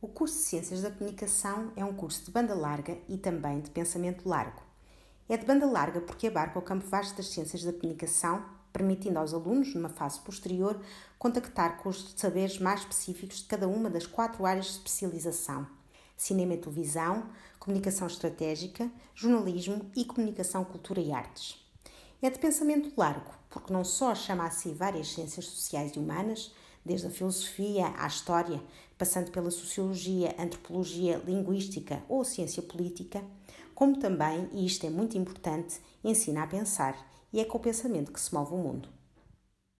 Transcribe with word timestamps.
O 0.00 0.06
curso 0.06 0.36
de 0.36 0.44
Ciências 0.44 0.82
da 0.82 0.92
Comunicação 0.92 1.72
é 1.74 1.84
um 1.84 1.92
curso 1.92 2.24
de 2.24 2.30
banda 2.30 2.54
larga 2.54 2.96
e 3.08 3.18
também 3.18 3.60
de 3.60 3.68
pensamento 3.68 4.28
largo. 4.28 4.62
É 5.28 5.36
de 5.36 5.44
banda 5.44 5.66
larga 5.66 6.00
porque 6.00 6.28
abarca 6.28 6.56
o 6.56 6.62
campo 6.62 6.86
vasto 6.86 7.16
das 7.16 7.26
ciências 7.26 7.64
da 7.64 7.72
comunicação, 7.72 8.44
permitindo 8.72 9.18
aos 9.18 9.34
alunos, 9.34 9.74
numa 9.74 9.88
fase 9.88 10.20
posterior, 10.20 10.80
contactar 11.18 11.78
com 11.78 11.88
os 11.88 12.14
saberes 12.16 12.60
mais 12.60 12.82
específicos 12.82 13.38
de 13.38 13.46
cada 13.46 13.66
uma 13.66 13.90
das 13.90 14.06
quatro 14.06 14.46
áreas 14.46 14.66
de 14.66 14.70
especialização: 14.74 15.66
cinema 16.16 16.54
e 16.54 16.58
televisão, 16.58 17.28
comunicação 17.58 18.06
estratégica, 18.06 18.88
jornalismo 19.16 19.90
e 19.96 20.04
comunicação, 20.04 20.64
cultura 20.64 21.00
e 21.00 21.10
artes. 21.10 21.60
É 22.22 22.30
de 22.30 22.38
pensamento 22.38 22.92
largo, 22.96 23.32
porque 23.48 23.72
não 23.72 23.84
só 23.84 24.14
chama 24.14 24.46
a 24.46 24.50
si 24.50 24.72
várias 24.72 25.08
ciências 25.08 25.46
sociais 25.46 25.92
e 25.94 25.98
humanas, 25.98 26.52
desde 26.84 27.06
a 27.06 27.10
filosofia 27.10 27.92
à 27.98 28.06
história, 28.06 28.62
passando 28.96 29.30
pela 29.30 29.50
sociologia, 29.50 30.34
antropologia, 30.38 31.22
linguística 31.24 32.02
ou 32.08 32.24
ciência 32.24 32.62
política, 32.62 33.22
como 33.74 33.98
também, 33.98 34.48
e 34.52 34.66
isto 34.66 34.86
é 34.86 34.90
muito 34.90 35.16
importante, 35.16 35.80
ensina 36.02 36.42
a 36.42 36.46
pensar, 36.46 36.96
e 37.32 37.40
é 37.40 37.44
com 37.44 37.58
o 37.58 37.60
pensamento 37.60 38.12
que 38.12 38.20
se 38.20 38.34
move 38.34 38.54
o 38.54 38.58
mundo. 38.58 38.97